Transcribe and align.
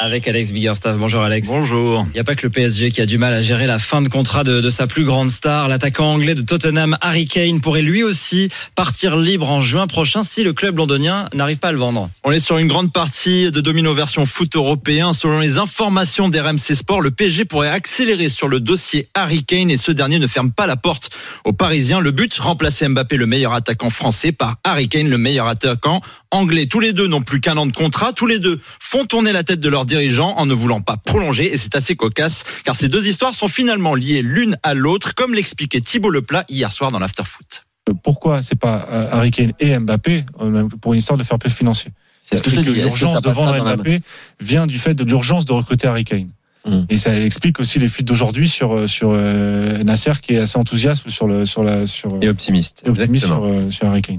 Avec 0.00 0.28
Alex 0.28 0.52
Biggerstaff. 0.52 0.96
Bonjour 0.96 1.22
Alex. 1.22 1.48
Bonjour. 1.48 2.06
Il 2.10 2.14
n'y 2.14 2.20
a 2.20 2.24
pas 2.24 2.36
que 2.36 2.46
le 2.46 2.50
PSG 2.50 2.92
qui 2.92 3.00
a 3.00 3.06
du 3.06 3.18
mal 3.18 3.34
à 3.34 3.42
gérer 3.42 3.66
la 3.66 3.80
fin 3.80 4.00
de 4.00 4.08
contrat 4.08 4.44
de, 4.44 4.60
de 4.60 4.70
sa 4.70 4.86
plus 4.86 5.04
grande 5.04 5.28
star. 5.28 5.66
L'attaquant 5.66 6.12
anglais 6.12 6.36
de 6.36 6.42
Tottenham, 6.42 6.96
Harry 7.00 7.26
Kane, 7.26 7.60
pourrait 7.60 7.82
lui 7.82 8.04
aussi 8.04 8.48
partir 8.76 9.16
libre 9.16 9.50
en 9.50 9.60
juin 9.60 9.88
prochain 9.88 10.22
si 10.22 10.44
le 10.44 10.52
club 10.52 10.78
londonien 10.78 11.28
n'arrive 11.34 11.58
pas 11.58 11.68
à 11.68 11.72
le 11.72 11.78
vendre. 11.78 12.10
On 12.22 12.30
est 12.30 12.38
sur 12.38 12.58
une 12.58 12.68
grande 12.68 12.92
partie 12.92 13.50
de 13.50 13.60
domino 13.60 13.92
version 13.92 14.24
foot 14.24 14.54
européen. 14.54 15.12
Selon 15.12 15.40
les 15.40 15.58
informations 15.58 16.28
d'RMC 16.28 16.74
Sport, 16.74 17.00
le 17.00 17.10
PSG 17.10 17.44
pourrait 17.44 17.70
accélérer 17.70 18.28
sur 18.28 18.46
le 18.46 18.60
dossier 18.60 19.08
Harry 19.14 19.42
Kane 19.42 19.68
et 19.68 19.76
ce 19.76 19.90
dernier 19.90 20.20
ne 20.20 20.28
ferme 20.28 20.52
pas 20.52 20.68
la 20.68 20.76
porte 20.76 21.10
aux 21.44 21.52
Parisiens. 21.52 21.98
Le 21.98 22.12
but, 22.12 22.38
remplacer 22.38 22.86
Mbappé, 22.86 23.16
le 23.16 23.26
meilleur 23.26 23.52
attaquant 23.52 23.90
français, 23.90 24.30
par 24.30 24.58
Harry 24.62 24.88
Kane, 24.88 25.08
le 25.08 25.18
meilleur 25.18 25.48
attaquant 25.48 26.00
anglais. 26.30 26.66
Tous 26.66 26.78
les 26.78 26.92
deux 26.92 27.08
n'ont 27.08 27.22
plus 27.22 27.40
qu'un 27.40 27.56
an 27.56 27.66
de 27.66 27.72
contrat. 27.72 28.12
Tous 28.12 28.26
les 28.26 28.38
deux 28.38 28.60
font 28.78 29.04
tourner 29.04 29.32
la 29.32 29.42
tête 29.42 29.58
de 29.58 29.68
leurs 29.68 29.87
dirigeants 29.88 30.36
en 30.36 30.46
ne 30.46 30.54
voulant 30.54 30.80
pas 30.80 30.96
prolonger 30.96 31.52
et 31.52 31.58
c'est 31.58 31.74
assez 31.74 31.96
cocasse 31.96 32.44
car 32.64 32.76
ces 32.76 32.88
deux 32.88 33.08
histoires 33.08 33.34
sont 33.34 33.48
finalement 33.48 33.94
liées 33.96 34.22
l'une 34.22 34.56
à 34.62 34.74
l'autre 34.74 35.14
comme 35.14 35.34
l'expliquait 35.34 35.80
Thibaut 35.80 36.10
Leplat 36.10 36.44
hier 36.48 36.70
soir 36.70 36.92
dans 36.92 37.00
l'Afterfoot. 37.00 37.64
Pourquoi 38.04 38.42
c'est 38.42 38.58
pas 38.58 38.86
euh, 38.90 39.08
Harry 39.10 39.30
Kane 39.30 39.52
et 39.58 39.76
Mbappé 39.78 40.24
euh, 40.40 40.68
pour 40.80 40.92
une 40.92 40.98
histoire 41.00 41.16
de 41.16 41.24
fair 41.24 41.38
play 41.38 41.50
financier? 41.50 41.90
C'est 42.20 42.36
ce 42.36 42.42
que 42.42 42.50
L'urgence 42.50 43.22
de 43.22 43.30
vendre 43.30 43.58
Mbappé 43.58 44.00
vient 44.38 44.66
du 44.66 44.78
fait 44.78 44.94
de 44.94 45.02
l'urgence 45.02 45.46
de 45.46 45.52
recruter 45.52 45.88
Harry 45.88 46.04
Kane. 46.04 46.28
Mm. 46.66 46.84
Et 46.90 46.98
ça 46.98 47.18
explique 47.18 47.60
aussi 47.60 47.78
les 47.78 47.88
fuites 47.88 48.06
d'aujourd'hui 48.06 48.48
sur 48.48 48.74
euh, 48.74 48.86
sur 48.86 49.10
euh, 49.12 49.82
Nasser 49.84 50.12
qui 50.20 50.34
est 50.34 50.38
assez 50.38 50.58
enthousiaste 50.58 51.08
sur 51.08 51.26
le 51.26 51.46
sur 51.46 51.62
la 51.62 51.86
sur 51.86 52.18
Et 52.20 52.28
optimiste. 52.28 52.82
et 52.84 52.90
optimiste 52.90 53.24
Exactement. 53.24 53.54
sur, 53.54 53.60
euh, 53.66 53.70
sur 53.70 53.86
Harry 53.88 54.02
Kane. 54.02 54.18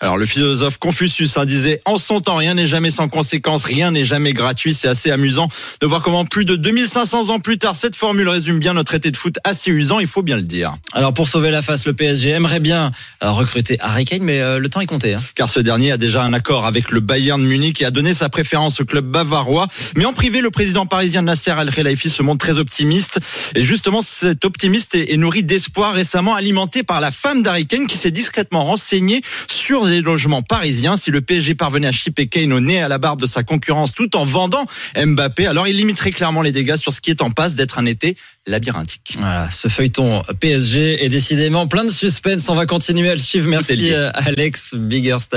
Alors 0.00 0.16
le 0.16 0.26
philosophe 0.26 0.78
Confucius 0.78 1.36
hein, 1.36 1.44
disait 1.44 1.80
en 1.84 1.96
son 1.98 2.20
temps 2.20 2.36
rien 2.36 2.54
n'est 2.54 2.68
jamais 2.68 2.90
sans 2.92 3.08
conséquence, 3.08 3.64
rien 3.64 3.90
n'est 3.90 4.04
jamais 4.04 4.32
gratuit. 4.32 4.72
C'est 4.72 4.86
assez 4.86 5.10
amusant 5.10 5.48
de 5.80 5.86
voir 5.88 6.02
comment 6.02 6.24
plus 6.24 6.44
de 6.44 6.54
2500 6.54 7.30
ans 7.30 7.40
plus 7.40 7.58
tard 7.58 7.74
cette 7.74 7.96
formule 7.96 8.28
résume 8.28 8.60
bien 8.60 8.74
notre 8.74 8.94
été 8.94 9.10
de 9.10 9.16
foot 9.16 9.38
assez 9.42 9.72
usant, 9.72 9.98
il 9.98 10.06
faut 10.06 10.22
bien 10.22 10.36
le 10.36 10.42
dire. 10.42 10.76
Alors 10.92 11.12
pour 11.12 11.28
sauver 11.28 11.50
la 11.50 11.62
face, 11.62 11.84
le 11.84 11.94
PSG 11.94 12.30
aimerait 12.30 12.60
bien 12.60 12.92
euh, 13.24 13.30
recruter 13.32 13.76
Harry 13.80 14.04
Kane, 14.04 14.22
mais 14.22 14.40
euh, 14.40 14.60
le 14.60 14.70
temps 14.70 14.80
est 14.80 14.86
compté. 14.86 15.14
hein. 15.14 15.20
Car 15.34 15.48
ce 15.48 15.58
dernier 15.58 15.90
a 15.90 15.96
déjà 15.96 16.22
un 16.22 16.32
accord 16.32 16.64
avec 16.64 16.92
le 16.92 17.00
Bayern 17.00 17.42
de 17.42 17.46
Munich 17.46 17.82
et 17.82 17.84
a 17.84 17.90
donné 17.90 18.14
sa 18.14 18.28
préférence 18.28 18.80
au 18.80 18.84
club 18.84 19.04
bavarois. 19.04 19.66
Mais 19.96 20.04
en 20.04 20.12
privé, 20.12 20.40
le 20.40 20.50
président 20.50 20.86
parisien 20.86 21.22
Nasser 21.22 21.50
Al-Khelaifi 21.50 22.08
se 22.08 22.22
montre 22.22 22.46
très 22.46 22.58
optimiste. 22.58 23.18
Et 23.56 23.64
justement, 23.64 24.00
cet 24.00 24.44
optimiste 24.44 24.94
est, 24.94 25.12
est 25.12 25.16
nourri 25.16 25.42
d'espoir 25.42 25.92
récemment 25.92 26.36
alimenté 26.36 26.84
par 26.84 27.00
la 27.00 27.10
femme 27.10 27.42
d'Harry 27.42 27.66
Kane 27.66 27.88
qui 27.88 27.96
s'est 27.96 28.12
discrètement 28.12 28.62
renseignée 28.62 29.22
sur 29.48 29.87
les 29.90 30.00
logements 30.00 30.42
parisiens. 30.42 30.96
Si 30.96 31.10
le 31.10 31.20
PSG 31.20 31.54
parvenait 31.54 31.86
à 31.86 31.92
chipper 31.92 32.26
Kane 32.26 32.52
au 32.52 32.60
nez 32.60 32.80
à 32.80 32.88
la 32.88 32.98
barbe 32.98 33.20
de 33.20 33.26
sa 33.26 33.42
concurrence 33.42 33.92
tout 33.92 34.16
en 34.16 34.24
vendant 34.24 34.64
Mbappé, 34.96 35.46
alors 35.46 35.68
il 35.68 35.76
limiterait 35.76 36.12
clairement 36.12 36.42
les 36.42 36.52
dégâts 36.52 36.76
sur 36.76 36.92
ce 36.92 37.00
qui 37.00 37.10
est 37.10 37.22
en 37.22 37.30
passe 37.30 37.54
d'être 37.54 37.78
un 37.78 37.86
été 37.86 38.16
labyrinthique. 38.46 39.14
Voilà, 39.18 39.50
ce 39.50 39.68
feuilleton 39.68 40.22
PSG 40.40 41.04
est 41.04 41.08
décidément 41.08 41.66
plein 41.66 41.84
de 41.84 41.90
suspense. 41.90 42.48
On 42.48 42.54
va 42.54 42.66
continuer 42.66 43.10
à 43.10 43.14
le 43.14 43.20
suivre. 43.20 43.48
Merci 43.48 43.92
euh, 43.92 44.10
Alex 44.14 44.74
Biggerstaff. 44.74 45.36